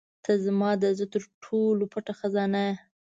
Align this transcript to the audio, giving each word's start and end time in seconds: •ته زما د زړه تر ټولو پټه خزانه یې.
•ته 0.23 0.31
زما 0.45 0.69
د 0.81 0.83
زړه 0.97 1.07
تر 1.13 1.23
ټولو 1.43 1.83
پټه 1.93 2.13
خزانه 2.19 2.61
یې. 2.67 2.73